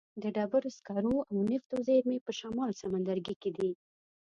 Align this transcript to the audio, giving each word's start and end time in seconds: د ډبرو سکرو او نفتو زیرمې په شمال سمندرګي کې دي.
د 0.21 0.23
ډبرو 0.35 0.69
سکرو 0.77 1.15
او 1.31 1.37
نفتو 1.49 1.75
زیرمې 1.87 2.17
په 2.25 2.31
شمال 2.39 2.71
سمندرګي 2.81 3.35
کې 3.41 3.49
دي. 3.57 3.71